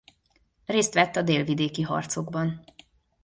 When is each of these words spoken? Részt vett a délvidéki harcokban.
Részt 0.65 0.93
vett 0.93 1.15
a 1.15 1.21
délvidéki 1.21 1.81
harcokban. 1.81 2.63